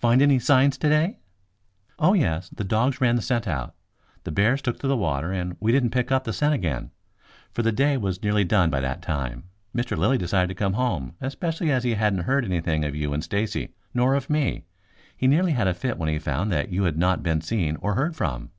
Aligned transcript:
"Find 0.00 0.20
any 0.20 0.40
signs 0.40 0.76
today?" 0.76 1.20
"Oh, 1.96 2.12
yes, 2.12 2.48
the 2.48 2.64
dogs 2.64 3.00
ran 3.00 3.14
the 3.14 3.22
scent 3.22 3.46
out. 3.46 3.72
The 4.24 4.32
bears 4.32 4.60
took 4.60 4.80
to 4.80 4.88
the 4.88 4.96
water, 4.96 5.30
and 5.30 5.56
we 5.60 5.70
didn't 5.70 5.90
pick 5.92 6.10
up 6.10 6.24
the 6.24 6.32
scent 6.32 6.54
again, 6.54 6.90
for 7.52 7.62
the 7.62 7.70
day 7.70 7.96
was 7.96 8.20
nearly 8.20 8.42
done 8.42 8.68
by 8.68 8.80
that 8.80 9.00
time. 9.00 9.44
Mr. 9.72 9.96
Lilly 9.96 10.18
decided 10.18 10.48
to 10.48 10.58
come 10.58 10.72
home, 10.72 11.14
especially 11.20 11.70
as 11.70 11.84
he 11.84 11.94
hadn't 11.94 12.24
heard 12.24 12.44
anything 12.44 12.84
of 12.84 12.96
you 12.96 13.12
and 13.14 13.22
Stacy, 13.22 13.72
nor 13.94 14.16
of 14.16 14.28
me. 14.28 14.64
He 15.16 15.28
nearly 15.28 15.52
had 15.52 15.68
a 15.68 15.72
fit 15.74 15.98
when 15.98 16.08
he 16.08 16.18
found 16.18 16.50
that 16.50 16.70
you 16.70 16.82
had 16.82 16.98
not 16.98 17.22
been 17.22 17.40
seen 17.40 17.76
or 17.76 17.94
heard 17.94 18.16
from." 18.16 18.50